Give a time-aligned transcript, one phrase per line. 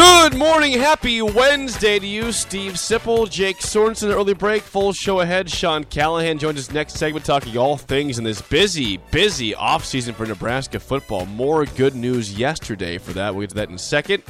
[0.00, 4.10] Good morning, happy Wednesday to you, Steve Sipple, Jake Sorensen.
[4.10, 5.50] Early break, full show ahead.
[5.50, 10.24] Sean Callahan joins us next segment, talking all things in this busy, busy offseason for
[10.24, 11.26] Nebraska football.
[11.26, 13.34] More good news yesterday for that.
[13.34, 14.22] We'll get to that in a second.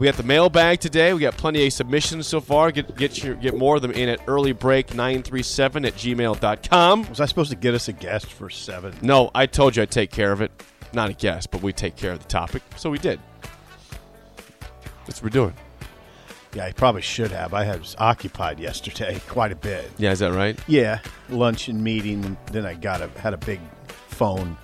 [0.00, 1.14] We got the mailbag today.
[1.14, 2.72] We got plenty of submissions so far.
[2.72, 7.08] Get get your, get more of them in at earlybreak937 at gmail.com.
[7.08, 8.92] Was I supposed to get us a guest for seven?
[9.00, 10.50] No, I told you I'd take care of it.
[10.92, 12.64] Not a guest, but we take care of the topic.
[12.74, 13.20] So we did.
[15.06, 15.54] That's what we're doing.
[16.54, 17.52] Yeah, I probably should have.
[17.52, 19.90] I was occupied yesterday quite a bit.
[19.98, 20.58] Yeah, is that right?
[20.68, 23.60] Yeah, lunch and meeting, and then I got a had a big
[24.08, 24.56] phone.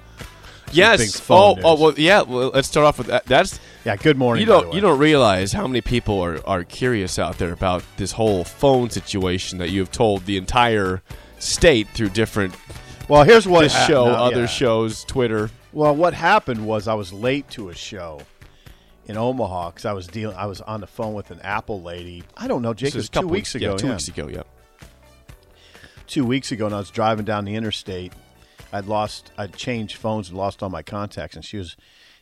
[0.66, 1.18] big Yes.
[1.18, 1.80] phone Oh, oh, news.
[1.80, 2.22] well, yeah.
[2.22, 3.26] Well, let's start off with that.
[3.26, 4.42] That's Yeah, good morning.
[4.42, 4.76] you by the don't way.
[4.76, 8.88] you don't realize how many people are are curious out there about this whole phone
[8.90, 11.02] situation that you have told the entire
[11.40, 12.54] state through different
[13.08, 14.46] Well, here's what this hap- show, no, other yeah.
[14.46, 15.50] shows, Twitter.
[15.72, 18.20] Well, what happened was I was late to a show
[19.06, 20.36] in Omaha because I was dealing.
[20.36, 22.22] I was on the phone with an Apple lady.
[22.36, 22.92] I don't know, Jake.
[22.92, 23.70] This It was a two couple weeks ago.
[23.72, 23.92] Yeah, two yeah.
[23.92, 24.28] weeks ago.
[24.28, 24.42] Yeah.
[26.06, 28.12] two weeks ago, and I was driving down the interstate.
[28.72, 31.76] I'd lost, I'd changed phones and lost all my contacts, and she was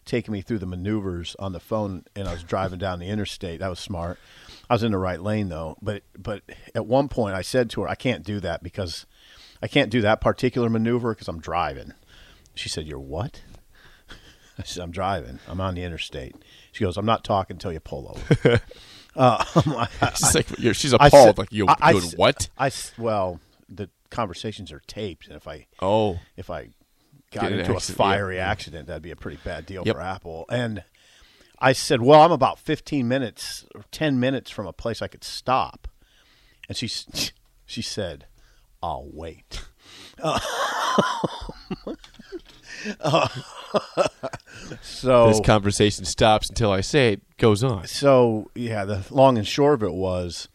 [0.05, 3.61] taking me through the maneuvers on the phone, and I was driving down the interstate.
[3.61, 4.19] That was smart.
[4.71, 6.43] I was in the right lane though, but but
[6.75, 9.07] at one point I said to her, "I can't do that because
[9.63, 11.93] I can't do that particular maneuver because I'm driving."
[12.55, 13.43] She said, "You're what?"
[14.61, 15.39] I said, "I'm driving.
[15.49, 16.35] I'm on the interstate."
[16.73, 18.61] She goes, "I'm not talking until you pull over."
[19.17, 19.45] uh,
[20.01, 21.13] I- She's like, you're, she's appalled.
[21.13, 22.49] said- like you I- I doing what?
[22.59, 26.71] I well, the conversations are taped, and if I Oh, if I
[27.31, 28.51] got into a accident, fiery yeah.
[28.51, 29.95] accident, that'd be a pretty bad deal Yep.
[29.97, 30.45] for Apple.
[30.51, 30.83] And
[31.59, 35.25] I said, "Well, I'm about 15 minutes or 10 minutes from a place I could
[35.25, 35.89] stop,"
[36.69, 36.89] and she
[37.67, 38.27] she said,
[38.83, 39.63] "I'll wait."
[43.01, 43.29] Uh,
[44.83, 47.87] so this conversation stops until I say it goes on.
[47.87, 50.49] so yeah, the long and short of it was,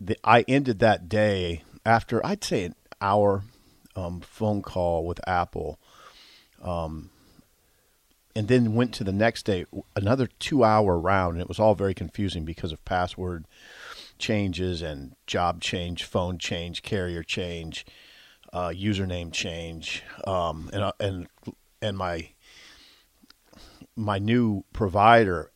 [0.00, 3.44] the, I ended that day after I'd say an hour
[3.94, 5.78] um, phone call with Apple,
[6.62, 7.10] um,
[8.34, 9.64] and then went to the next day
[9.94, 13.46] another two hour round, and it was all very confusing because of password
[14.18, 17.86] changes and job change, phone change, carrier change,
[18.52, 21.28] uh, username change, um, and uh, and
[21.82, 22.30] and my
[23.96, 25.50] my new provider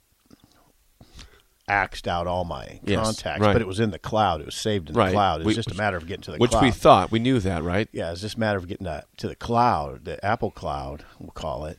[1.68, 3.52] axed out all my Yes, contacts, right.
[3.52, 4.40] but it was in the cloud.
[4.40, 5.12] It was saved in the Right.
[5.12, 5.40] cloud.
[5.40, 6.62] It's We- just a matter of getting to the Which cloud.
[6.64, 7.88] Which we thought we knew that, right?
[7.92, 11.30] yeah, it's just a matter of getting that to the cloud, the Apple cloud, we'll
[11.30, 11.78] call it.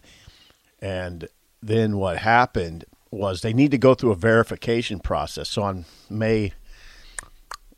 [0.81, 1.28] And
[1.62, 5.50] then what happened was they need to go through a verification process.
[5.50, 6.53] So on May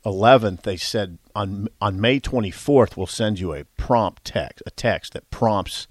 [0.06, 5.14] 11th, they said on on May 24th, we'll send you a prompt text, a text
[5.14, 5.88] that prompts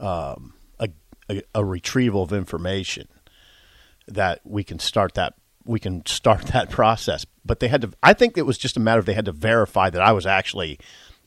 [0.00, 0.88] um, a,
[1.28, 3.08] a, a retrieval of information
[4.08, 5.34] that we can start that
[5.64, 7.26] we can start that process.
[7.44, 7.92] But they had to.
[8.02, 10.26] I think it was just a matter of they had to verify that I was
[10.26, 10.78] actually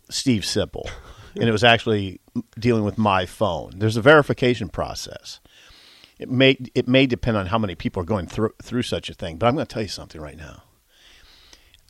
[0.09, 0.89] Steve Sipple,
[1.35, 2.19] and it was actually
[2.59, 3.73] dealing with my phone.
[3.77, 5.39] There's a verification process.
[6.19, 9.13] It may it may depend on how many people are going through through such a
[9.13, 9.37] thing.
[9.37, 10.63] But I'm going to tell you something right now.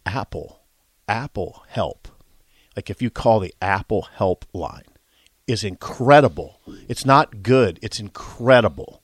[0.05, 0.59] Apple,
[1.07, 2.07] Apple Help,
[2.75, 4.83] like if you call the Apple Help line,
[5.47, 6.59] is incredible.
[6.87, 7.79] It's not good.
[7.81, 9.01] It's incredible.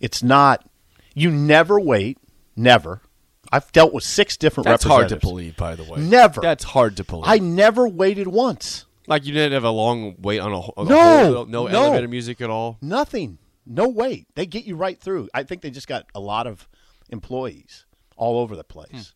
[0.00, 0.68] It's not.
[1.14, 2.18] You never wait.
[2.56, 3.02] Never.
[3.50, 6.00] I've dealt with six different That's hard to believe, by the way.
[6.00, 6.40] Never.
[6.40, 7.24] That's hard to believe.
[7.26, 8.84] I never waited once.
[9.06, 11.66] like you didn't have a long wait on a, on a whole- no, no.
[11.66, 12.76] elevator music at all.
[12.82, 13.38] Nothing.
[13.64, 14.26] No wait.
[14.34, 15.28] They get you right through.
[15.32, 16.68] I think they just got a lot of
[17.10, 19.14] employees all over the place.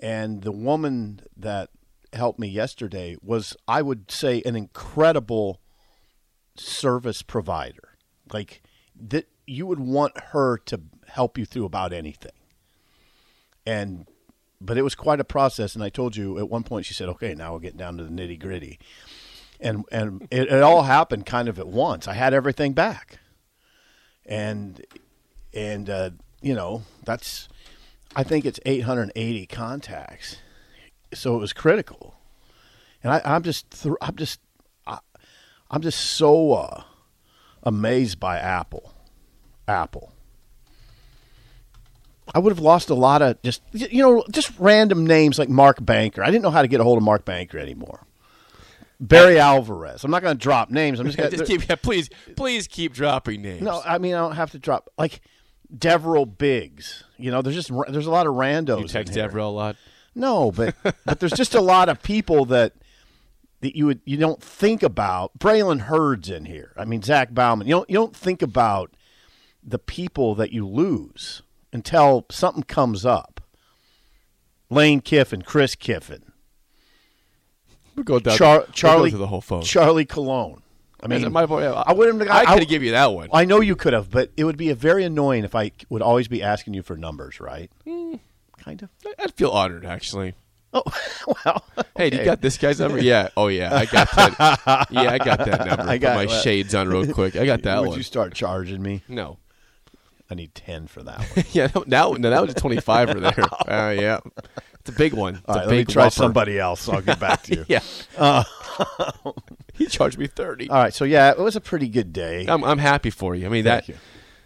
[0.00, 0.04] Hmm.
[0.04, 1.70] And the woman that
[2.12, 5.60] helped me yesterday was, I would say, an incredible
[6.56, 7.96] service provider.
[8.32, 8.62] Like
[9.00, 12.32] that, you would want her to help you through about anything.
[13.64, 14.06] And,
[14.60, 15.74] but it was quite a process.
[15.74, 18.04] And I told you at one point, she said, "Okay, now we're getting down to
[18.04, 18.78] the nitty gritty."
[19.60, 22.08] And and it, it all happened kind of at once.
[22.08, 23.20] I had everything back,
[24.26, 24.84] and
[25.54, 26.10] and uh,
[26.40, 27.48] you know that's
[28.14, 30.36] I think it's 880 contacts
[31.14, 32.14] so it was critical,
[33.02, 34.40] and I, I'm just thr I'm just
[34.86, 34.98] I,
[35.70, 36.82] I'm just so uh,
[37.62, 38.92] amazed by Apple.
[39.68, 40.12] Apple.
[42.34, 45.84] I would have lost a lot of just you know just random names like Mark
[45.84, 46.22] Banker.
[46.22, 48.06] I didn't know how to get a hold of Mark Banker anymore.
[49.02, 50.04] Barry Alvarez.
[50.04, 51.00] I'm not going to drop names.
[51.00, 53.60] I'm just going to keep, yeah, please, please keep dropping names.
[53.60, 53.82] no.
[53.84, 55.20] I mean, I don't have to drop like
[55.76, 57.02] Deverell Biggs.
[57.18, 58.80] You know, there's just there's a lot of randos.
[58.80, 59.12] you text.
[59.12, 59.76] Deverell a lot.
[60.14, 60.74] No, but
[61.04, 62.74] but there's just a lot of people that
[63.60, 65.38] that you would you don't think about.
[65.38, 66.72] Braylon Heard's in here.
[66.76, 67.66] I mean Zach Bauman.
[67.66, 68.94] You don't you don't think about
[69.62, 71.42] the people that you lose
[71.72, 73.40] until something comes up.
[74.68, 76.32] Lane Kiffin, Chris Kiffin,
[77.94, 78.36] We'll go down.
[78.36, 79.62] Char- we'll go Charlie the whole phone.
[79.62, 80.62] Charlie Cologne.
[81.02, 82.22] I mean, my boy, I wouldn't.
[82.30, 83.28] I I could have give you that one.
[83.32, 86.00] I know you could have, but it would be a very annoying if I would
[86.00, 87.70] always be asking you for numbers, right?
[87.84, 88.16] Hmm.
[88.64, 88.90] Kind of.
[89.18, 90.34] I'd feel honored actually.
[90.74, 90.82] Oh
[91.44, 91.64] well.
[91.96, 92.98] Hey, do you got this guy's number?
[93.00, 93.28] Yeah.
[93.36, 94.86] Oh yeah, I got that.
[94.90, 95.82] yeah, I got that number.
[95.92, 96.42] I got Put my it.
[96.42, 97.36] shades on real quick.
[97.36, 97.96] I got that Would one.
[97.98, 99.02] you start charging me?
[99.08, 99.38] no.
[100.30, 101.44] I need ten for that one.
[101.52, 103.34] Yeah, no, now no, that was a twenty-five for there.
[103.68, 104.20] Uh, yeah,
[104.80, 105.34] it's a big one.
[105.34, 106.14] It's All a right, let me big try whopper.
[106.14, 106.88] somebody else.
[106.88, 107.64] I'll get back to you.
[107.68, 108.44] Yeah.
[109.74, 110.70] he charged me thirty.
[110.70, 112.46] All right, so yeah, it was a pretty good day.
[112.48, 113.44] I'm I'm happy for you.
[113.44, 113.94] I mean that Thank you.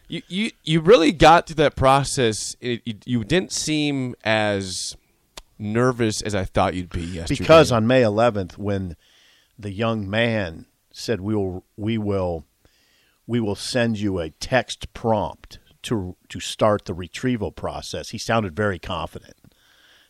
[0.08, 2.56] You you you really got through that process.
[2.60, 4.96] It, you, you didn't seem as
[5.58, 7.38] nervous as I thought you'd be yesterday.
[7.38, 8.96] because on May 11th, when
[9.58, 12.44] the young man said we will we will
[13.26, 18.54] we will send you a text prompt to to start the retrieval process, he sounded
[18.54, 19.36] very confident.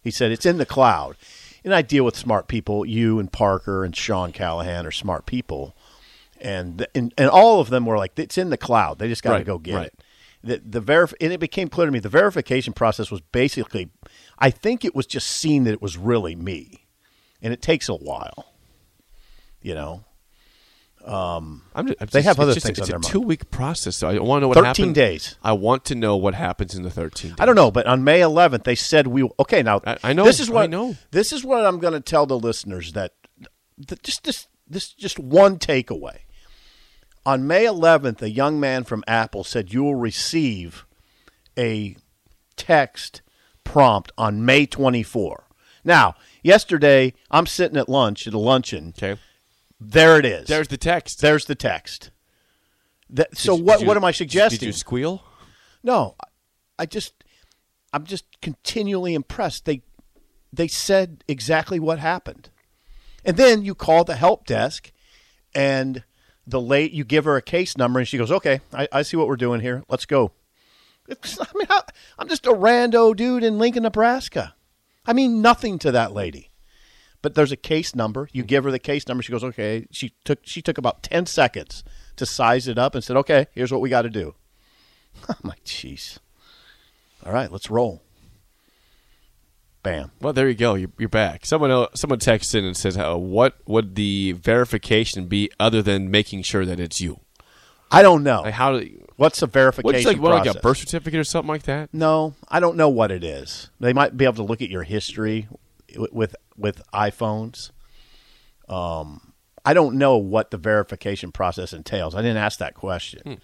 [0.03, 1.17] He said it's in the cloud.
[1.65, 2.87] And I deal with smart people.
[2.87, 5.76] You and Parker and Sean Callahan are smart people,
[6.41, 8.99] and and, and all of them were like, "It's in the cloud.
[8.99, 9.87] They just got to Right, go get right.
[9.87, 10.03] it."
[10.45, 13.91] The the verif- and it became clear to me the verification process was basically,
[14.39, 16.87] I think it was just seeing that it was really me,
[17.43, 18.53] and it takes a while.
[19.61, 20.05] You know,
[21.05, 23.05] um, I'm just, I'm They just- have other just, things It's a mind.
[23.05, 24.95] two-week process, so I want to know what 13 happened.
[24.95, 25.37] days.
[25.43, 27.37] I want to know what happens in the 13 days.
[27.41, 29.29] I don't know, but on May 11th they said we.
[29.41, 30.97] Okay, now I- I know, This is what I know.
[31.11, 33.15] This is what I'm going to tell the listeners that,
[33.79, 36.19] that just this this just one takeaway.
[37.27, 40.87] On May 11th, a young man from Apple said you will receive
[41.59, 41.97] a
[42.55, 43.21] text
[43.65, 45.43] prompt on May 24.
[45.85, 46.15] Now,
[46.45, 48.95] yesterday I'm sitting at lunch at a luncheon.
[48.97, 49.21] Okay.
[49.81, 50.47] There it is.
[50.47, 51.21] There's the text.
[51.21, 52.13] There's the text.
[53.11, 53.73] That, so Did what?
[53.75, 54.61] did you- what am I suggesting?
[54.61, 55.25] Did you squeal?
[55.83, 56.15] No,
[56.79, 57.25] I just,
[57.93, 59.65] I'm just continually impressed.
[59.65, 59.83] They,
[60.53, 62.51] they said exactly what happened,
[63.25, 64.93] and then you call the help desk,
[65.55, 66.05] and
[66.47, 69.17] the late you give her a case number, and she goes, "Okay, I, I see
[69.17, 69.83] what we're doing here.
[69.89, 70.33] Let's go."
[71.09, 71.83] It's, I mean, I,
[72.19, 74.55] I'm just a rando dude in Lincoln, Nebraska.
[75.07, 76.51] I mean nothing to that lady.
[77.23, 78.29] But there's a case number.
[78.33, 79.23] You give her the case number.
[79.23, 81.85] She goes, "Okay." She took she took about ten seconds
[82.17, 84.35] to size it up and said, "Okay, here's what we got to do."
[85.29, 86.19] I'm like, jeez.
[87.25, 88.03] All right, let's roll.
[89.87, 90.11] Bam.
[90.21, 90.75] Well, there you go.
[90.75, 91.47] You're, you're back.
[91.47, 96.11] Someone else, someone texts in and says, uh, "What would the verification be other than
[96.11, 97.21] making sure that it's you?
[97.93, 98.41] I don't know.
[98.41, 99.07] Like how do?
[99.15, 101.95] What's the verification What's like what, like a birth certificate or something like that?
[101.95, 103.71] no, I don't know what it is.
[103.79, 105.47] They might be able to look at your history
[105.97, 107.71] with with, with iPhones.
[108.69, 112.17] Um, I don't know what the verification process entails.
[112.17, 113.21] I didn't ask that question.
[113.25, 113.35] Hmm.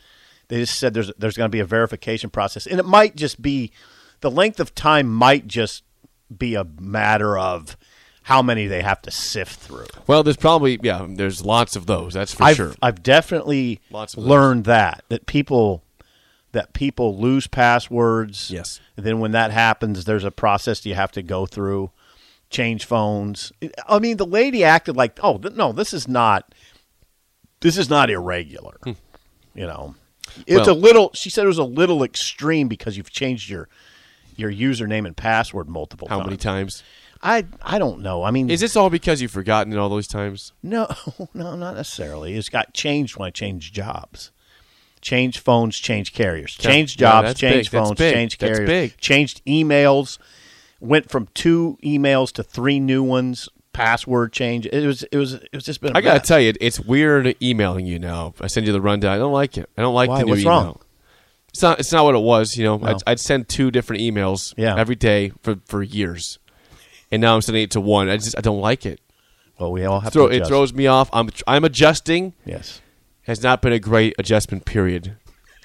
[0.49, 3.40] They just said there's there's going to be a verification process, and it might just
[3.40, 3.70] be
[4.22, 5.84] the length of time might just
[6.38, 7.76] be a matter of
[8.24, 9.86] how many they have to sift through.
[10.06, 11.06] Well, there's probably yeah.
[11.08, 12.14] There's lots of those.
[12.14, 12.74] That's for I've, sure.
[12.80, 15.82] I've definitely Lots of learned that that people
[16.52, 18.50] that people lose passwords.
[18.50, 18.80] Yes.
[18.96, 21.90] And then when that happens, there's a process you have to go through,
[22.50, 23.52] change phones.
[23.88, 26.54] I mean, the lady acted like, oh th- no, this is not,
[27.60, 28.76] this is not irregular.
[29.54, 29.94] You know,
[30.46, 30.56] it's Hmm.
[30.56, 31.10] Well- a little.
[31.14, 33.68] She said it was a little extreme because you've changed your
[34.42, 36.26] your username and password multiple How times.
[36.26, 36.82] many times?
[37.22, 38.25] I I don't know.
[38.25, 40.52] I mean, Is this all because you've forgotten it all those times?
[40.62, 40.88] no,
[41.34, 42.34] no, not necessarily.
[42.34, 44.32] It's got changed when I changed jobs.
[45.00, 46.56] Changed phones, changed carriers.
[46.61, 47.80] Yeah, jobs, that's changed big.
[47.80, 48.14] That's phones, big.
[48.14, 48.68] changed That's carriers.
[48.68, 48.96] big.
[48.99, 50.18] Changed emails.
[50.80, 53.49] Went from two emails to three new ones.
[53.72, 54.66] Password change.
[54.66, 55.02] It was.
[55.04, 55.34] It was.
[55.34, 55.96] It was just been.
[55.96, 58.34] I I gotta tell you, it's weird emailing you now.
[58.40, 59.12] I send you the rundown.
[59.14, 59.68] I don't like it.
[59.78, 60.18] I don't like Why?
[60.20, 60.52] the new What's email.
[60.52, 60.80] wrong?
[61.52, 61.78] It's not.
[61.80, 62.56] It's not what it was.
[62.56, 62.87] You know, No.
[62.88, 64.75] I'd, I'd send two different emails Yeah.
[64.76, 66.38] every day for for years,
[67.11, 68.09] and now I'm sending it to one.
[68.09, 69.00] I just I don't like it.
[69.59, 70.35] Well, we all have Throw, to.
[70.35, 71.11] it throws me off.
[71.12, 72.32] I'm I'm adjusting.
[72.47, 72.80] Yes.
[73.26, 75.16] Has not been a great adjustment period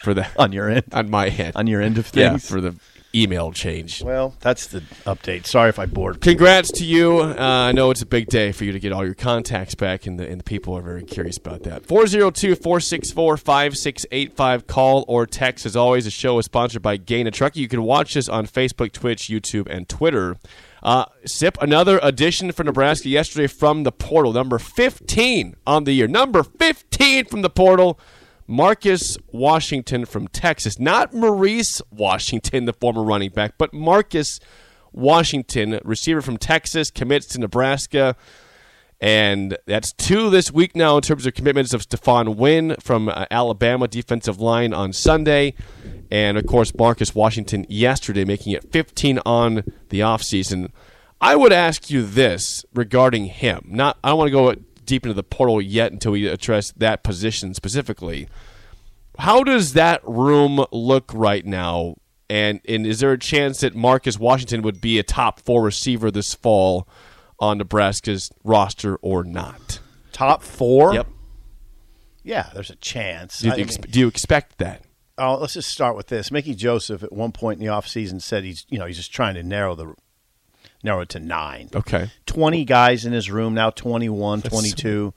[0.04, 0.84] for the On your end.
[0.92, 1.56] on my end.
[1.56, 2.50] On your end of yeah, things.
[2.50, 2.76] for the
[3.16, 4.04] email change.
[4.04, 5.46] Well, that's the update.
[5.46, 6.16] Sorry if I bored.
[6.16, 6.32] people.
[6.32, 7.20] Congrats to you.
[7.20, 10.06] Uh, I know it's a big day for you to get all your contacts back,
[10.06, 11.86] and the, and the people are very curious about that.
[11.86, 14.68] 402 464 5685.
[14.68, 15.66] Call or text.
[15.66, 17.62] As always, the show is sponsored by Gana Trucking.
[17.62, 20.38] You can watch this on Facebook, Twitch, YouTube, and Twitter.
[20.84, 24.32] Uh, Sip, another addition for Nebraska yesterday from the portal.
[24.32, 26.08] Number 15 on the year.
[26.08, 28.00] Number 15 from the portal.
[28.48, 30.80] Marcus Washington from Texas.
[30.80, 34.40] Not Maurice Washington, the former running back, but Marcus
[34.94, 38.16] Washington, receiver from Texas, commits to Nebraska.
[39.00, 43.26] And that's two this week now in terms of commitments of Stephon Wynn from uh,
[43.30, 45.54] Alabama defensive line on Sunday.
[46.10, 50.72] And of course, Marcus Washington yesterday, making it 15 on the offseason.
[51.20, 53.62] I would ask you this regarding him.
[53.68, 54.56] Not, I don't want to go
[54.88, 58.28] deep into the portal yet until we address that position specifically.
[59.20, 61.96] How does that room look right now?
[62.30, 66.10] And, and is there a chance that Marcus Washington would be a top four receiver
[66.10, 66.88] this fall
[67.40, 69.80] on Nebraska's roster or not?
[70.12, 70.94] Top four.
[70.94, 71.08] Yep.
[72.24, 73.40] Yeah, there's a chance.
[73.40, 74.84] Do you, ex- mean- do you expect that?
[75.20, 76.30] Oh, let's just start with this.
[76.32, 79.34] Mickey Joseph at one point in the offseason said he's you know he's just trying
[79.34, 79.96] to narrow the
[80.84, 81.70] narrow it to nine.
[81.76, 82.10] Okay.
[82.26, 85.14] 20 guys in his room now 21 22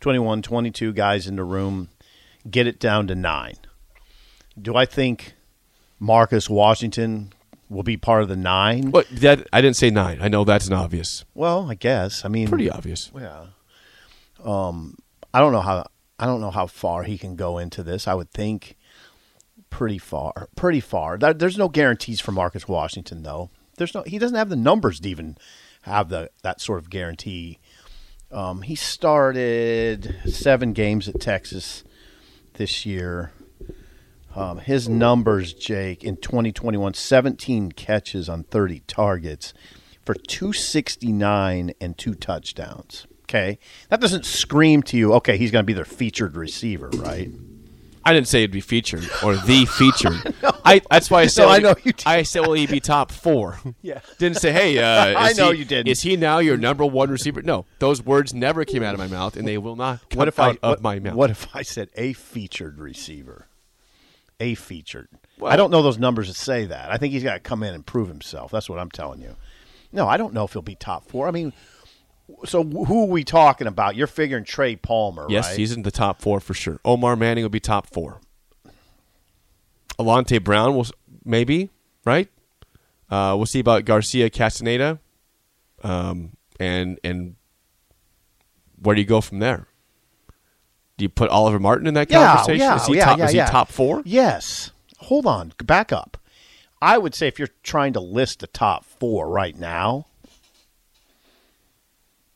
[0.00, 1.88] 21 22 guys in the room.
[2.50, 3.54] Get it down to 9
[4.60, 5.34] do i think
[5.98, 7.32] marcus washington
[7.68, 10.18] will be part of the 9 But that I didn't say nine.
[10.20, 12.24] I know that's an obvious, well i guess.
[12.24, 13.10] I mean pretty obvious.
[13.18, 13.46] yeah.
[14.44, 14.96] Um
[15.32, 15.86] i don't know how
[16.18, 18.06] i don't know how far he can go into this.
[18.06, 18.76] I would think
[19.70, 21.18] pretty far pretty far.
[21.18, 25.08] There's no guarantees for marcus washington though there's no he doesn't have the numbers to
[25.08, 25.36] even
[25.82, 27.58] have the that sort of guarantee.
[28.30, 31.84] Um, he started seven games at texas
[32.54, 33.32] this year.
[34.34, 39.54] Um, his numbers jake in 2021 17 catches on 30 targets
[40.04, 43.06] for 269 and two touchdowns.
[43.22, 43.58] Okay?
[43.88, 47.30] That doesn't scream to you okay he's going to be their featured receiver right
[48.06, 50.34] I didn't say it'd be featured or the featured.
[50.64, 51.44] I, that's why I said.
[51.46, 52.06] No, I know you did.
[52.06, 53.58] I said, will he be top four?
[53.82, 54.00] Yeah.
[54.18, 54.78] Didn't say, hey.
[54.78, 55.88] Uh, I know he- you didn't.
[55.88, 57.42] Is he now your number one receiver?
[57.42, 60.28] No, those words never came out of my mouth, and they will not come what
[60.28, 61.14] if out I of my mouth.
[61.14, 63.46] What if I said a featured receiver?
[64.40, 65.08] A featured.
[65.38, 66.90] Well- I don't know those numbers that say that.
[66.90, 68.50] I think he's got to come in and prove himself.
[68.50, 69.36] That's what I'm telling you.
[69.92, 71.28] No, I don't know if he'll be top four.
[71.28, 71.52] I mean,
[72.44, 73.96] so who are we talking about?
[73.96, 75.58] You're figuring Trey Palmer, yes, right?
[75.58, 76.80] he's in the top four for sure.
[76.84, 78.20] Omar Manning will be top four.
[79.98, 80.86] Alante Brown will
[81.24, 81.70] maybe
[82.04, 82.28] right.
[83.10, 84.98] Uh, we'll see about Garcia Castaneda,
[85.82, 87.36] um, and and
[88.80, 89.68] where do you go from there?
[90.96, 92.60] Do you put Oliver Martin in that yeah, conversation?
[92.60, 93.18] yeah, is he yeah, top?
[93.18, 94.02] yeah, is he top four?
[94.04, 94.70] Yes.
[94.98, 96.16] Hold on, back up.
[96.80, 100.06] I would say if you're trying to list the top four right now,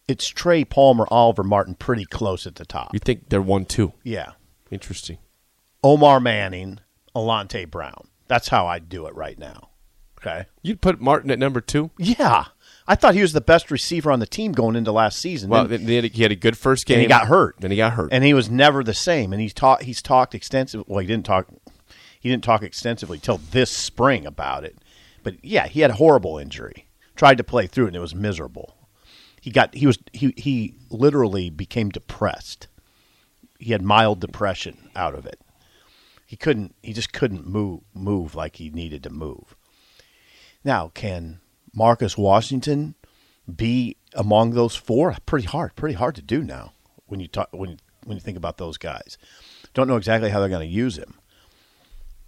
[0.09, 2.93] it's Trey Palmer, Oliver Martin, pretty close at the top.
[2.93, 3.93] You think they're one two?
[4.03, 4.33] Yeah.
[4.71, 5.19] Interesting.
[5.85, 6.81] Omar Manning,
[7.15, 8.09] Alante Brown.
[8.27, 9.69] That's how I'd do it right now.
[10.21, 10.47] Okay.
[10.63, 11.91] You'd put Martin at number two.
[11.97, 12.47] Yeah.
[12.89, 15.49] I thought he was the best receiver on the team going into last season.
[15.51, 16.97] Well, Then- then he had a, he had a good first game.
[16.97, 17.57] and he got hurt.
[17.61, 18.09] Then he got hurt.
[18.13, 19.33] And he was never the same.
[19.33, 21.47] And he's taught he's talked extensively well, he didn't talk
[22.19, 24.77] he didn't talk extensively till this spring about it.
[25.23, 26.87] But yeah, he had a horrible injury.
[27.15, 28.75] Tried to play through it and it was miserable.
[29.41, 32.69] He got he was he he literally became depressed.
[33.59, 35.41] He had mild depression out of it.
[36.27, 39.57] He couldn't he just couldn't move move like he needed to move.
[40.65, 41.41] Now, can
[41.75, 42.95] Marcus Washington
[43.55, 45.17] be among those four?
[45.25, 46.73] Pretty hard, pretty hard to do now
[47.07, 49.19] when you talk when when you think about those guys.
[49.75, 51.15] Don't know exactly how they're going to use him,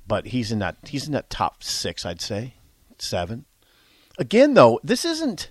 [0.06, 2.54] but he's in that he's in that top six, I'd say,
[2.98, 3.44] seven.
[4.18, 5.50] Again, though, this isn't.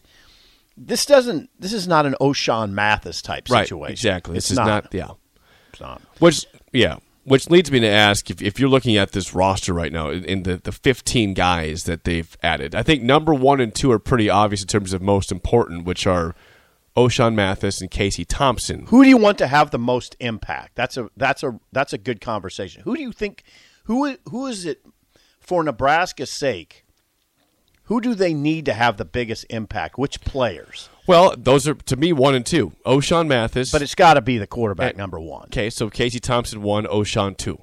[0.82, 1.50] This doesn't.
[1.60, 3.68] This is not an Ochaun Mathis type right.
[3.68, 3.92] situation.
[3.92, 4.38] Exactly.
[4.38, 4.68] It's This is not.
[4.68, 4.94] not.
[4.94, 5.10] Yeah.
[5.72, 6.02] It's not.
[6.20, 9.92] Which yeah, which leads me to ask if, if you're looking at this roster right
[9.92, 12.74] now in the the 15 guys that they've added.
[12.76, 16.08] I think number 1 and 2 are pretty obvious in terms of most important, which
[16.08, 16.34] are
[16.96, 18.86] Ochaun Mathis and Casey Thompson.
[18.88, 20.76] Who do you want to have the most impact?
[20.76, 22.84] That's a that's a that's a good conversation.
[22.84, 23.44] Who do you think
[23.86, 24.86] who who is it
[25.40, 26.86] for Nebraska's sake?
[27.90, 29.98] Who do they need to have the biggest impact?
[29.98, 30.90] Which players?
[31.08, 32.74] Well, those are to me 1 and 2.
[32.86, 33.72] Ochaun Mathis.
[33.72, 35.46] But it's got to be the quarterback Eh, number 1.
[35.46, 37.60] Okay, so Casey Thompson 1, Ochaun 2.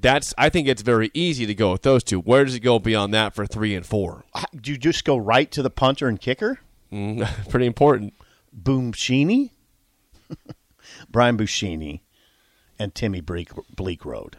[0.00, 2.18] That's I think it's very easy to go with those two.
[2.18, 4.24] Where does it go beyond that for 3 and 4?
[4.60, 6.58] Do you just go right to the punter and kicker?
[6.92, 8.14] Mm, pretty important.
[8.60, 9.50] Boomshini,
[11.10, 12.00] Brian Buschini,
[12.76, 14.34] and Timmy Bleak, Bleekrode.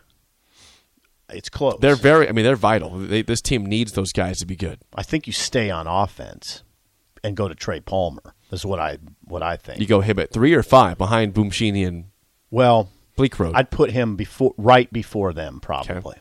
[1.34, 1.78] It's close.
[1.80, 2.28] They're very.
[2.28, 2.98] I mean, they're vital.
[2.98, 4.80] They, this team needs those guys to be good.
[4.96, 6.64] I think you stay on offense
[7.24, 8.34] and go to Trey Palmer.
[8.50, 9.80] This is what I what I think.
[9.80, 12.06] You go him at three or five behind Boomshini and
[12.50, 13.54] well, Bleekrode.
[13.56, 16.18] I'd put him before right before them probably.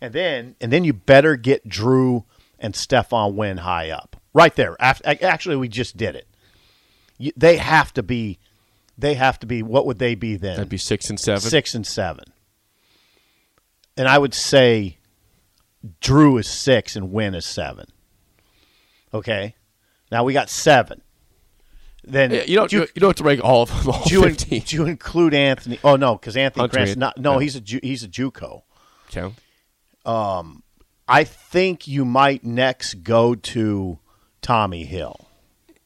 [0.00, 2.24] And then and then you better get Drew
[2.58, 4.16] and Stephon Wynn high up.
[4.34, 4.76] Right there.
[4.80, 6.26] After, actually we just did it.
[7.18, 8.38] You, they have to be
[8.96, 10.56] they have to be what would they be then?
[10.56, 11.40] That'd be six and seven.
[11.40, 12.24] Six and seven.
[13.96, 14.98] And I would say
[16.00, 17.86] Drew is six and Wynn is seven.
[19.12, 19.54] Okay.
[20.10, 21.02] Now we got seven.
[22.04, 22.70] Then Yeah, you don't.
[22.70, 23.94] do You, you don't have to rank all of them.
[23.94, 25.78] All do you, do you include Anthony?
[25.84, 27.16] Oh no, because Anthony Grant's not.
[27.18, 27.40] No, Yeah.
[27.40, 28.62] he's a Ju- he's a JUCO.
[29.14, 29.34] Okay.
[30.04, 30.62] Um,
[31.06, 33.98] I think you might next go to
[34.40, 35.28] Tommy Hill.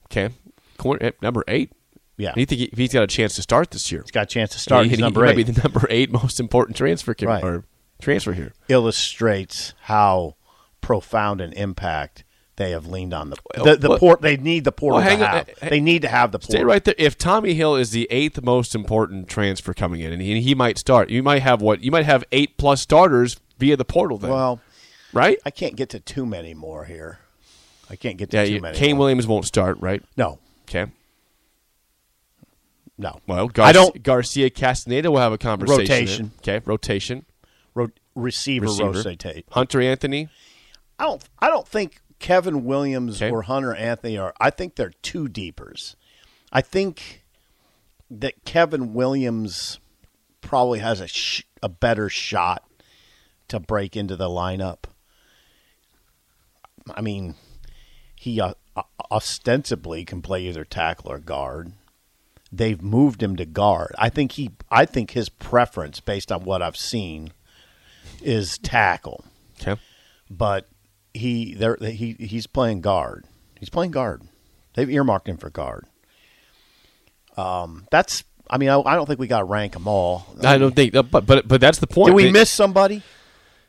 [0.06, 0.32] Okay.
[0.78, 1.72] Corner number eight.
[2.18, 4.00] Yeah, You think he, he's got a chance to start this year?
[4.00, 4.84] he's got a chance to start.
[4.84, 5.36] He, He's he- number he eight.
[5.36, 7.44] might be the number eight most important transfer Right.
[7.44, 7.64] or
[8.00, 8.52] transfer here.
[8.68, 10.36] Illustrates how
[10.80, 12.24] profound an impact
[12.56, 14.22] they have leaned on the the, the well- port.
[14.22, 15.48] They need the portal well, to on, have.
[15.62, 16.52] uh, they need to have the portal.
[16.52, 16.94] Stay right there.
[16.96, 20.78] If Tommy Hill is the eighth most important transfer coming in, and he, he might
[20.78, 21.82] start, you might have what?
[21.82, 24.60] You might have eight plus starters via the portal then, Well,
[25.12, 25.38] right?
[25.44, 27.18] I can't get to too many more here.
[27.90, 28.76] I can't get to Yeah, too you, many.
[28.78, 29.00] Kane more.
[29.00, 30.02] Williams won't start, right?
[30.16, 30.38] No,
[30.68, 30.90] Okay.
[32.98, 33.20] no.
[33.26, 35.78] Well, Gar- I don't- Garcia Castaneda will have a conversation.
[35.82, 36.30] Rotation.
[36.38, 37.24] Okay, rotation.
[37.76, 39.42] Ro- receiver, Receiver.
[39.50, 40.28] Hunter Anthony.
[40.98, 41.22] I don't.
[41.38, 43.30] I don't think Kevin Williams Okay.
[43.30, 44.32] or Hunter Anthony are.
[44.40, 45.94] I think they're two deepers.
[46.52, 47.24] I think
[48.10, 49.78] that Kevin Williams
[50.40, 52.64] probably has a sh- a better shot
[53.48, 54.84] to break into the lineup.
[56.94, 57.34] I mean,
[58.14, 58.54] he uh,
[59.10, 61.72] ostensibly can play either tackle or guard.
[62.52, 63.94] They've moved him to guard.
[63.98, 64.52] I think he.
[64.70, 67.32] I think his preference, based on what I've seen,
[68.22, 69.24] is tackle
[69.60, 69.80] Okay.
[70.30, 70.68] but
[71.14, 73.24] he there he he's playing guard.
[73.58, 74.22] He's playing guard.
[74.74, 75.86] They've earmarked him for guard.
[77.36, 78.24] Um, that's.
[78.48, 80.24] I mean, I, I don't think we got to rank them all.
[80.42, 82.08] I don't think, but but but that's the point.
[82.10, 83.02] Did we That- miss somebody?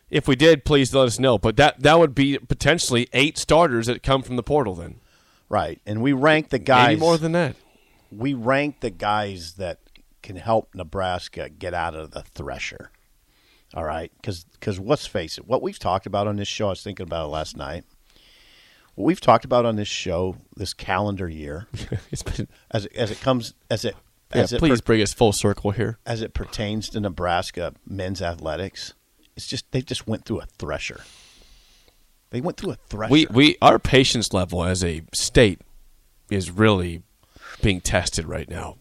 [0.10, 1.38] If we did, please let us know.
[1.38, 4.76] But that that would be potentially eight starters that come from the portal.
[4.76, 5.00] Then
[5.50, 6.88] Right, and we rank the guys.
[6.90, 7.56] maybe more than that.
[8.12, 9.80] we rank the guys that
[10.22, 12.92] can help Nebraska get out of the thresher.
[13.78, 16.82] All right, because let's face it, what we've talked about on this show, I was
[16.82, 17.84] thinking about it last night.
[18.96, 21.68] What we've talked about on this show this calendar year,
[22.12, 23.96] It's been, as it, as it comes, as it
[24.34, 26.00] yeah, as it please per- bring us full circle here.
[26.08, 28.96] as it pertains to Nebraska men's athletics,
[29.36, 31.02] it's just they just went through a thresher.
[32.32, 33.12] They went through a thresher.
[33.12, 35.62] We we our patience level as a state
[36.32, 37.04] is really
[37.62, 38.78] being tested right now.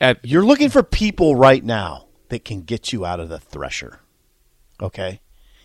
[0.00, 4.00] At You're looking for people right now that can get you out of the thresher.
[4.80, 5.20] Okay?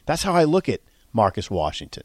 [0.06, 0.82] That's how I look at
[1.13, 2.04] Marcus Washington.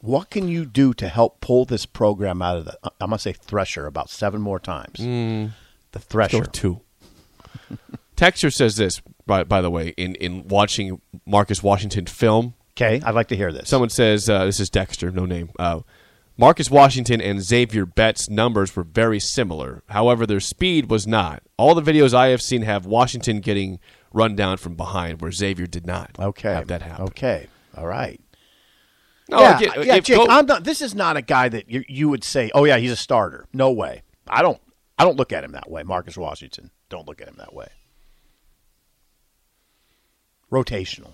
[0.00, 3.18] What can you do to help pull this program out of the I'm going to
[3.18, 4.98] say thresher about 7 more times.
[4.98, 5.50] The
[5.92, 6.44] go thresher.
[6.46, 6.80] two.
[8.16, 12.54] Dexter says this by by the way in in watching Marcus Washington film.
[12.76, 13.68] Okay, I'd like to hear this.
[13.68, 15.50] Someone says uh, this is Dexter, no name.
[15.58, 15.80] Uh,
[16.38, 19.82] Marcus Washington and Xavier Betts' numbers were very similar.
[19.88, 21.42] However, their speed was not.
[21.62, 23.78] All the videos I have seen have Washington getting
[24.12, 26.10] run down from behind, where Xavier did not.
[26.18, 26.54] okay.
[26.54, 27.04] have that happen.
[27.04, 27.46] Okay.
[27.76, 28.20] All right.
[29.28, 30.16] No, yeah, again, yeah, Jake.
[30.16, 30.64] go- I'm not.
[30.64, 33.46] This is not a guy that you, you would say, "Oh yeah, he's a starter."
[33.52, 34.02] No way.
[34.26, 34.60] I don't.
[34.98, 35.84] I don't look at him that way.
[35.84, 36.72] Marcus Washington.
[36.88, 37.68] Don't look at him that way.
[40.50, 41.12] Rotational.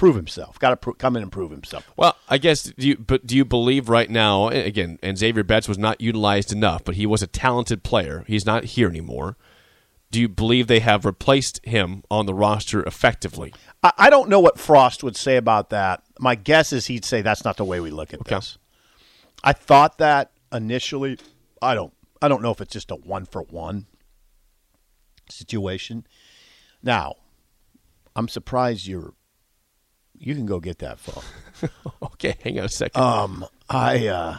[0.00, 0.58] Prove himself.
[0.58, 1.86] Got to pro- come in and prove himself.
[1.94, 4.98] Well, I guess do you but do you believe right now again?
[5.02, 8.24] And Xavier Betts was not utilized enough, but he was a talented player.
[8.26, 9.36] He's not here anymore.
[10.10, 13.52] Do you believe they have replaced him on the roster effectively?
[13.82, 16.02] I, I don't know what Frost would say about that.
[16.18, 18.36] My guess is he'd say that's not the way we look at Okay.
[18.36, 18.56] this.
[19.44, 21.18] I thought that initially.
[21.60, 21.92] I don't.
[22.22, 23.84] I don't know if it's just a one for one
[25.28, 26.06] situation.
[26.82, 27.16] Now,
[28.16, 29.12] I'm surprised you're.
[30.20, 31.24] You can go get that phone.
[32.02, 33.02] Okay, hang on a second.
[33.02, 34.38] Um, I uh,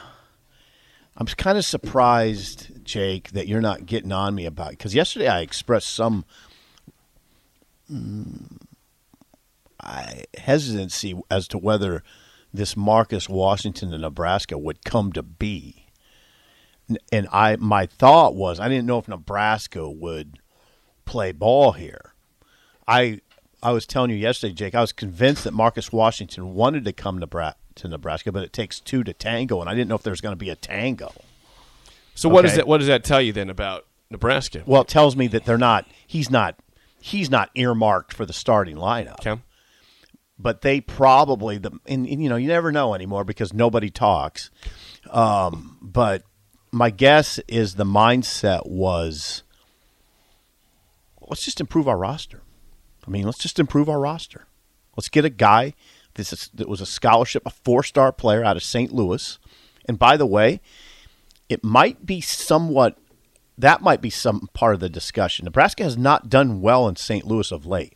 [1.18, 5.42] I'm kind of surprised, Jake, that you're not getting on me about because yesterday I
[5.42, 6.26] expressed some
[7.92, 8.58] mm,
[9.80, 12.04] I, hesitancy as to whether
[12.54, 15.88] this Marcus Washington in Nebraska would come to be,
[17.12, 20.40] and I my thought was I didn't know if Nebraska would
[21.06, 22.14] play ball here.
[22.88, 23.22] I
[23.64, 24.76] I was telling you yesterday, Jake.
[24.76, 28.80] I was convinced that Marcus Washington wanted to come to, to Nebraska, but it takes
[28.80, 31.14] two to tango, and I didn't know if there was going to be a tango.
[32.16, 34.64] so what does that what does that tell you then about Nebraska?
[34.66, 35.86] Well, it tells me that they're not.
[36.08, 36.58] He's not.
[37.00, 39.26] he's not earmarked for the starting lineup.
[39.26, 39.42] Okay.
[40.40, 44.50] But they probably the and, and, you know you never know anymore because nobody talks.
[45.12, 46.24] Um, but
[46.72, 49.44] my guess is the mindset was
[51.22, 52.42] let's just improve our roster.
[53.12, 54.46] I mean, let's just improve our roster.
[54.96, 55.74] Let's get a guy
[56.14, 58.94] this is, that was a scholarship, a four star player out of St.
[58.94, 59.38] Louis.
[59.86, 60.62] And by the way,
[61.50, 62.98] it might be somewhat
[63.58, 65.44] that might be some part of the discussion.
[65.44, 67.28] Nebraska has not done well in St.
[67.28, 67.94] Louis of late.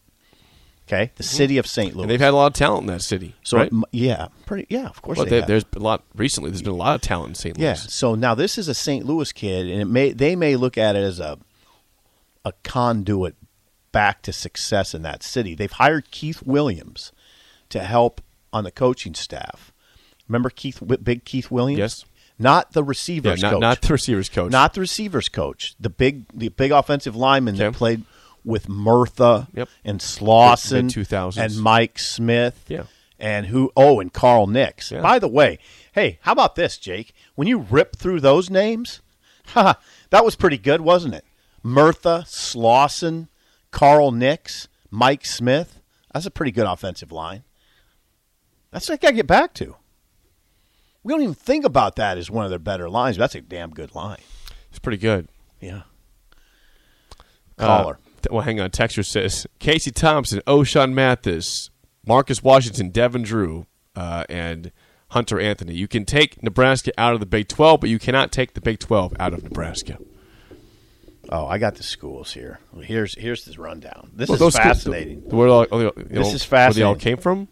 [0.86, 1.36] Okay, the mm-hmm.
[1.36, 1.96] city of St.
[1.96, 2.04] Louis.
[2.04, 3.36] And they've had a lot of talent in that city.
[3.42, 3.72] So right?
[3.92, 5.18] yeah, pretty yeah, of course.
[5.18, 6.52] Well, they, there's been a lot recently.
[6.52, 7.58] There's been a lot of talent in St.
[7.58, 7.66] Louis.
[7.66, 7.74] Yeah.
[7.74, 9.06] So now this is a St.
[9.06, 11.40] Louis kid, and it may they may look at it as a
[12.44, 13.36] a conduit
[13.96, 15.56] back to success in that city.
[15.56, 17.14] They've hired Keith Williams
[17.70, 18.20] to help
[18.52, 19.72] on the coaching staff.
[20.28, 21.80] Remember Keith, Big Keith Williams?
[21.80, 22.06] Yes.
[22.38, 23.62] Not the receivers yeah, not, coach.
[23.62, 24.52] Not the receivers coach.
[24.52, 25.76] Not the receivers coach.
[25.80, 27.64] The big, the big offensive lineman okay.
[27.64, 28.04] that played
[28.44, 29.70] with Murtha yep.
[29.86, 32.66] and Slauson Mid- and Mike Smith.
[32.68, 32.84] Yeah.
[33.18, 33.72] And who?
[33.78, 34.92] Oh, and Carl Nix.
[34.92, 35.00] Yeah.
[35.00, 35.58] By the way,
[35.94, 37.14] hey, how about this, Jake?
[37.36, 39.00] When you rip through those names,
[39.54, 39.78] that
[40.12, 41.24] was pretty good, wasn't it?
[41.64, 43.30] Murtha, Slauson,
[43.76, 45.82] Carl Nix, Mike Smith.
[46.14, 47.44] That's a pretty good offensive line.
[48.72, 49.76] That's what I got to get back to.
[51.04, 53.18] We don't even think about that as one of their better lines.
[53.18, 54.22] But that's a damn good line.
[54.70, 55.28] It's pretty good.
[55.60, 55.82] Yeah.
[57.60, 58.00] Uh, Caller.
[58.24, 58.70] Uh, well, hang on.
[58.70, 61.70] Dexter says Casey Thompson, Ochaun Mathis,
[62.08, 64.72] Marcus Washington, Devin Drew, uh, and
[65.10, 65.74] Hunter Anthony.
[65.74, 68.80] You can take Nebraska out of the Big 12, but you cannot take the Big
[68.80, 69.98] 12 out of Nebraska.
[71.30, 72.60] Oh, I got the schools here.
[72.82, 74.12] Here's here's this rundown.
[74.14, 75.22] This well, is fascinating.
[75.22, 76.88] Schools, where all, know, this is fascinating.
[76.88, 77.48] Where they all came from?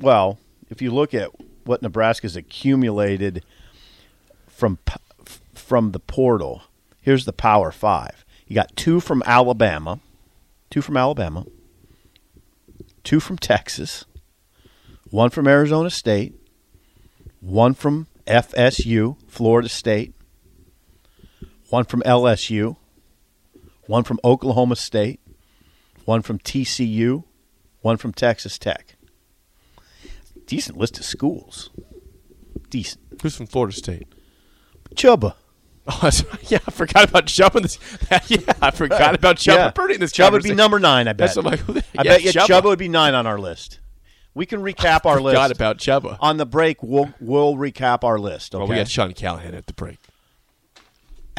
[0.00, 1.30] well, if you look at
[1.64, 3.44] what Nebraska's accumulated
[4.48, 4.78] from
[5.54, 6.62] from the portal,
[7.00, 8.24] here's the Power Five.
[8.46, 10.00] You got two from Alabama,
[10.70, 11.46] two from Alabama,
[13.04, 14.04] two from Texas,
[15.10, 16.34] one from Arizona State,
[17.40, 20.14] one from FSU, Florida State,
[21.68, 22.76] one from LSU,
[23.90, 25.20] one from Oklahoma State,
[26.04, 27.24] one from TCU,
[27.80, 28.96] one from Texas Tech
[30.50, 31.70] decent list of schools.
[32.70, 33.00] Decent.
[33.22, 34.08] Who's from Florida State?
[34.96, 35.34] Chuba.
[35.86, 36.10] Oh,
[36.48, 37.62] yeah, I forgot about Chuba.
[37.62, 37.78] This,
[38.28, 39.70] yeah, I forgot about Chuba yeah.
[39.70, 40.12] Purdy in this.
[40.12, 41.06] Chuba would be number nine.
[41.06, 41.36] I bet.
[41.36, 42.46] Like, I yeah, bet you Chuba.
[42.46, 42.64] Chuba.
[42.64, 43.78] would be nine on our list.
[44.34, 45.34] We can recap our list.
[45.34, 46.18] Forgot about Chuba.
[46.20, 48.54] On the break, we'll we'll recap our list.
[48.54, 48.60] Okay.
[48.60, 49.98] Well, we got Sean Callahan at the break.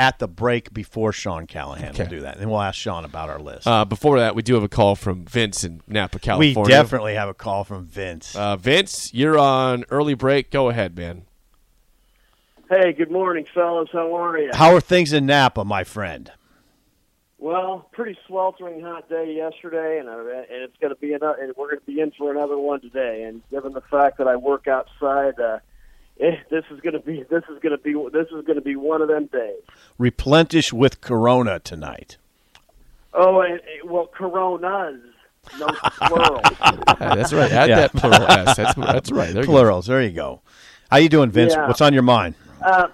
[0.02, 2.02] At the break before Sean Callahan, okay.
[2.02, 3.68] we'll do that, and we'll ask Sean about our list.
[3.68, 6.60] Uh, before that, we do have a call from Vince in Napa, California.
[6.60, 8.36] We definitely have a call from Vince.
[8.36, 10.50] Uh, Vince, you're on early break.
[10.50, 11.26] Go ahead, man.
[12.68, 13.90] Hey, good morning, fellas.
[13.94, 14.50] How are you?
[14.56, 16.32] How are things in Napa, my friend?
[17.38, 21.40] Well, pretty sweltering hot day yesterday, and, uh, and it's going to be another.
[21.40, 23.22] And we're going to be in for another one today.
[23.28, 25.60] And given the fact that I work outside, uh,
[26.22, 28.76] this is going to be this is going to be this is going to be
[28.76, 29.62] one of them days.
[29.98, 32.18] Replenish with Corona tonight.
[33.14, 35.02] Oh, and, well, Coronas.
[35.58, 36.42] No plural.
[37.00, 37.52] that's right.
[37.52, 37.76] Add yeah.
[37.76, 38.56] that plural s.
[38.56, 39.34] That's that's right.
[39.34, 39.88] There Plurals.
[39.88, 40.42] There you go.
[40.92, 41.54] How you doing, Vince?
[41.54, 41.68] Yeah.
[41.68, 42.36] What's on your mind?
[42.64, 42.90] Uh,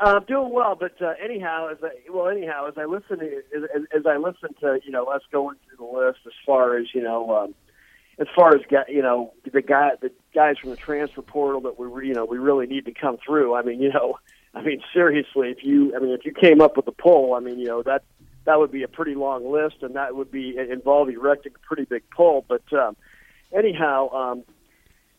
[0.00, 3.82] I'm doing well, but uh, anyhow, as I well, anyhow, as I listen to as,
[3.96, 7.02] as I listen to you know us going through the list as far as you
[7.02, 7.54] know, um,
[8.18, 12.08] as far as you know the guy the guys from the transfer portal that we
[12.08, 13.54] you know we really need to come through.
[13.54, 14.18] I mean, you know,
[14.54, 17.40] I mean seriously, if you I mean if you came up with a poll, I
[17.40, 18.02] mean you know that
[18.44, 21.84] that would be a pretty long list, and that would be involve erecting a pretty
[21.84, 22.44] big poll.
[22.46, 22.96] But um,
[23.52, 24.44] anyhow, um,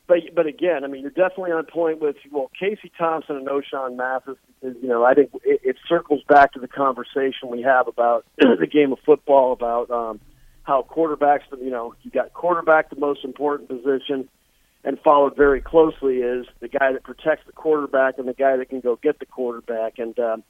[0.08, 3.95] but but again, I mean, you're definitely on point with well, Casey Thompson and Ochaun
[3.95, 4.38] Mathis.
[4.62, 8.25] Because, you know, I think it, it circles back to the conversation we have about
[8.38, 10.19] the game of football, about um,
[10.63, 11.41] how quarterbacks.
[11.52, 14.28] You know, you got quarterback, the most important position,
[14.84, 18.69] and followed very closely is the guy that protects the quarterback and the guy that
[18.69, 19.99] can go get the quarterback.
[19.99, 20.43] And um,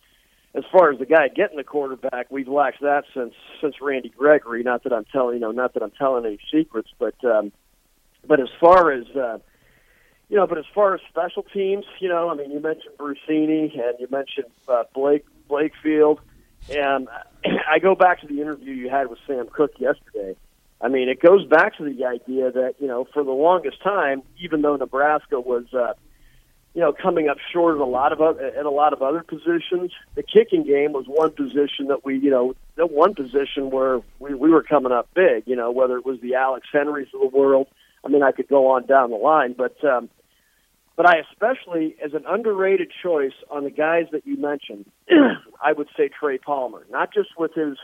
[0.56, 4.64] as far as the guy getting the quarterback, we've lacked that since since Randy Gregory.
[4.64, 7.16] Not that I'm telling you know, not that I'm telling any secrets, but.
[7.24, 7.52] Um,
[8.26, 9.38] but as far as uh,
[10.30, 13.74] you know, but as far as special teams, you know, I mean, you mentioned Brusini
[13.74, 16.20] and you mentioned uh, Blake Blakefield,
[16.72, 17.08] and
[17.70, 20.36] I go back to the interview you had with Sam Koch yesterday.
[20.82, 24.24] I mean, it goes back to the idea that you know, for the longest time,
[24.40, 25.94] even though Nebraska was, uh,
[26.74, 29.24] you know, coming up short at a lot of other, at a lot of other
[29.24, 34.02] positions, the kicking game was one position that we, you know, the one position where
[34.20, 35.44] we, we were coming up big.
[35.46, 37.68] You know, whether it was the Alex Henerys of the world
[38.04, 40.10] I mean, I could go on down the line, but um,
[40.96, 44.86] but I especially, as an underrated choice on the guys that you mentioned,
[45.64, 46.86] I would say Trey Palmer.
[46.90, 47.78] Not just with his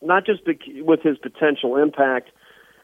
[0.00, 0.42] not just
[0.82, 2.30] with his potential impact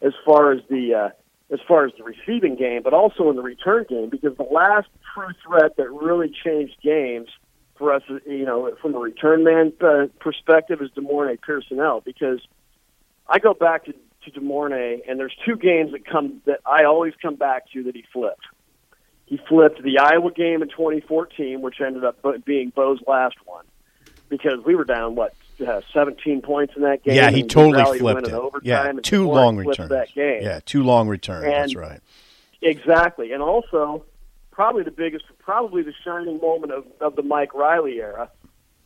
[0.03, 1.09] as far as the uh,
[1.53, 4.11] as far as the receiving game, but also in the return game.
[4.11, 7.29] Because the last true threat that really changed games
[7.77, 12.01] for us, you know, from the return man uh, perspective, is De'Mornay Pierson-El.
[12.01, 12.41] Because
[13.29, 17.15] I go back to, to De'Mornay, and there's two games that come that I always
[17.23, 18.45] come back to that he flipped.
[19.29, 23.67] He flipped the Iowa game in 2014, which ended up being Bo's last one,
[24.31, 25.35] because we were down what
[25.67, 27.15] uh, 17 points in that game.
[27.15, 28.35] Yeah, he totally to flipped it.
[28.63, 29.91] Yeah, and two long returns.
[29.91, 30.43] That game.
[30.43, 31.45] Yeah, two long returns.
[31.45, 32.01] That's right.
[32.63, 34.07] Exactly, and also
[34.51, 38.31] probably the biggest, probably the shining moment of, of the Mike Riley era,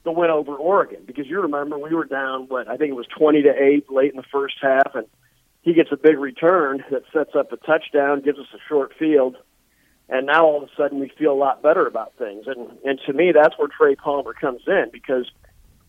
[0.02, 1.04] the win over Oregon.
[1.06, 4.10] Because you remember we were down, what I think it was twenty to eight late
[4.10, 5.06] in the first half, and
[5.60, 9.36] he gets a big return that sets up a touchdown, gives us a short field,
[10.12, 12.44] and now all of a sudden we feel a lot better about things.
[12.46, 15.28] And and to me, that's where Trey Palmer comes in because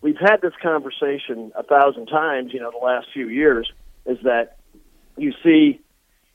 [0.02, 3.70] we've had this conversation a thousand times, you know, the last few years,
[4.06, 4.58] is that
[5.18, 5.82] you see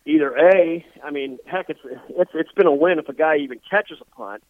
[0.05, 3.59] either a, I mean, heck, it's it's it's been a win if a guy even
[3.71, 4.43] catches a punt,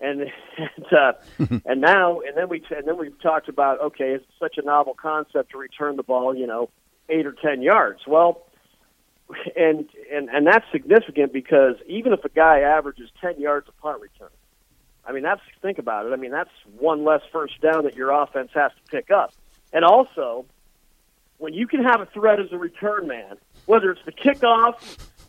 [0.00, 0.22] and
[0.56, 1.12] and, uh,
[1.66, 4.94] and now and then we and then we've talked about okay, it's such a novel
[4.94, 6.70] concept to return the ball, you know,
[7.10, 8.00] eight or ten yards.
[8.06, 8.46] Well,
[9.56, 14.00] and and and that's significant because even if a guy averages ten yards a punt
[14.00, 14.28] return,
[15.06, 16.12] I mean that's think about it.
[16.12, 19.32] I mean that's one less first down that your offense has to pick up,
[19.72, 20.44] and also
[21.38, 24.74] when you can have a threat as a return man, whether it's the kickoff,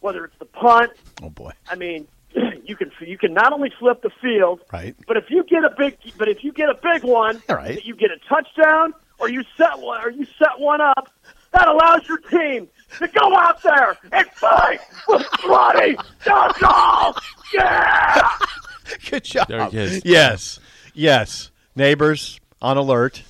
[0.02, 0.92] whether it's the punt.
[1.24, 1.52] Oh boy.
[1.70, 2.08] I mean,
[2.66, 4.96] you can you can not only flip the field, Right.
[5.08, 7.84] but if you get a big but if you get a big one, All right.
[7.86, 11.10] you get a touchdown or you set one or you set one up,
[11.56, 12.68] that allows your team
[13.00, 17.18] to go out there and fight with bloody knuckles.
[17.54, 18.30] Yeah.
[19.10, 19.48] Good job.
[19.48, 20.02] There he is.
[20.06, 20.60] Yes.
[20.94, 21.52] Yes.
[21.76, 23.24] Neighbors on alert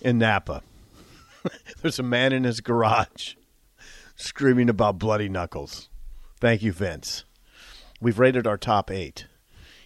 [0.00, 0.62] in Napa.
[1.82, 3.34] There's a man in his garage
[4.16, 5.88] screaming about bloody knuckles.
[6.40, 7.24] Thank you, Vince.
[8.00, 9.26] We've rated our top eight.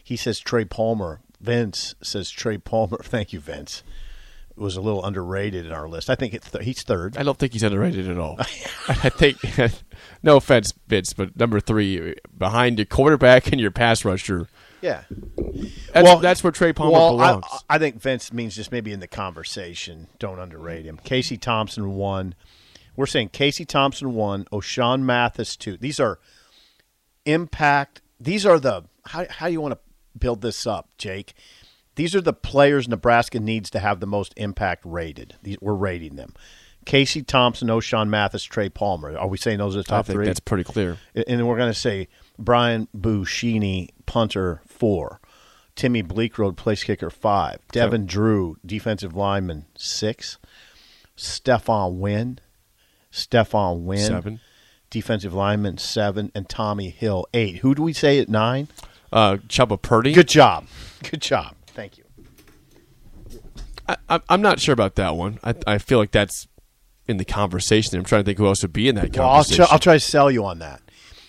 [0.02, 1.20] He says Trey Palmer.
[1.40, 2.98] Vince says Trey Palmer.
[3.02, 3.83] Thank you, Vince.
[4.57, 6.11] Was a little underrated in our list.
[6.11, 7.17] I think th- he's third.
[7.17, 8.37] I don't think he's underrated at all.
[8.88, 9.38] I think,
[10.23, 14.49] no offense, Vince, but number three behind your quarterback and your pass rusher.
[14.83, 15.05] Yeah.
[15.93, 17.45] That's, that's where Trey Palmer well, belongs.
[17.51, 20.09] I, I think Vince means just maybe in the conversation.
[20.19, 20.99] Don't underrate him.
[21.03, 22.35] Casey Thompson one.
[22.97, 24.45] We're saying Casey Thompson one.
[24.53, 25.77] Ochaun Mathis two.
[25.77, 26.19] These are
[27.25, 28.03] impact.
[28.21, 31.35] These are the how how do you want to build this up, Jake?
[31.94, 35.35] These are the players Nebraska needs to have the most impact rated.
[35.42, 36.35] These, we're rating them.
[36.85, 39.16] Casey Thompson, Ochaun Mathis, Trey Palmer.
[39.16, 40.26] Are we saying those are the top three?
[40.26, 40.96] that's pretty clear.
[41.28, 45.20] and we're going to say Brian Buschini, punter four,
[45.76, 50.38] Timmy Bleekrode, place kicker five, Devin Drew, defensive lineman six,
[51.16, 52.38] Stephon Wynn,
[53.12, 54.40] Stephon Wynn, Seven.
[54.90, 57.59] defensive lineman seven, and Tommy Hill eight.
[57.59, 58.68] Who do we say at nine?
[59.12, 60.12] Uh, Chuba Purdy.
[60.12, 60.66] Good job,
[61.11, 61.55] good job.
[61.74, 62.04] Thank you.
[63.88, 65.38] I, I'm- I'm not sure about that one.
[65.42, 66.46] I, I feel like that's
[67.08, 67.98] in the conversation.
[67.98, 69.64] I'm trying to think who else would be in that Well, I'll, conversation.
[69.64, 70.80] try, I'll try to sell you on that.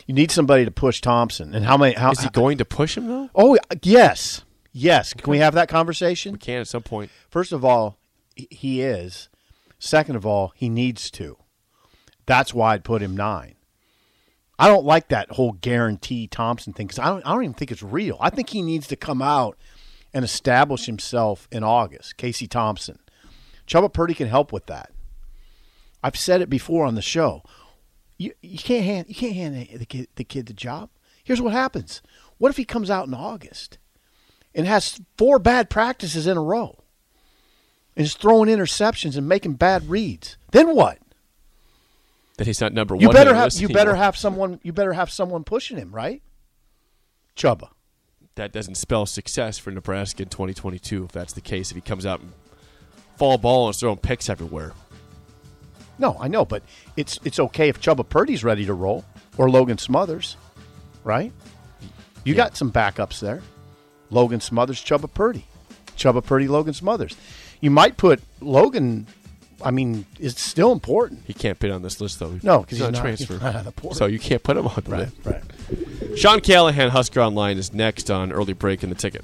[0.06, 1.94] You need somebody to push Thompson, and how many?
[1.96, 3.30] How, Is he going to push him though?
[3.34, 5.14] Oh yes, yes.
[5.14, 6.34] Can we have that conversation?
[6.34, 7.10] We can at some point.
[7.30, 7.98] First of all,
[8.36, 9.30] he- he is.
[9.80, 11.38] Second of all, he needs to.
[12.26, 13.56] That's why I'd put him nine.
[14.60, 17.26] I don't like that whole guarantee Thompson thing because I don't.
[17.26, 18.18] I don't even think it's real.
[18.20, 19.58] I think he needs to come out
[20.14, 22.18] and establish himself in August.
[22.18, 23.00] Casey Thompson,
[23.68, 24.92] Chuba Purdy can help with that.
[26.04, 27.44] I've said it before on the show.
[28.18, 30.90] You, you can't hand you can't hand the kid, the kid the job.
[31.24, 32.02] Here's what happens.
[32.38, 33.78] What if he comes out in August
[34.54, 36.84] and has four bad practices in a row?
[37.96, 40.38] and is throwing interceptions and making bad reads.
[40.52, 41.00] Then what?
[42.38, 43.14] That he's not number You one.
[43.14, 46.22] better on the have you better have someone you better have someone pushing him, right?
[47.36, 47.70] Chuba.
[48.36, 51.06] That doesn't spell success for Nebraska in 2022.
[51.06, 52.32] If that's the case, if he comes out and
[53.18, 54.74] fall ball and throwing picks everywhere.
[56.00, 56.64] No, I know, but
[56.98, 59.06] it's it's okay if Chuba Purdy's ready to roll
[59.38, 60.38] or Logan Smothers,
[61.04, 61.32] right?
[62.24, 63.42] You got some backups there.
[64.10, 65.46] Logan Smothers, Chuba Purdy.
[65.96, 67.16] Chuba Purdy, Logan Smothers.
[67.62, 69.08] You might put Logan
[69.64, 71.22] I mean, it's still important.
[71.26, 72.40] He can't be on this list though.
[72.44, 73.34] No, 'cause he's not transfer.
[73.34, 73.98] he's not on the portal.
[73.98, 75.16] So you can't put him on the Right, list.
[75.26, 76.18] right.
[76.20, 79.24] Sean Callahan, Husker Online, is next on early break in the ticket.